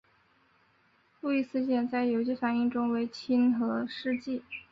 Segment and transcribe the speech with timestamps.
[1.19, 4.41] 路易斯碱在有机反应中为亲核试剂。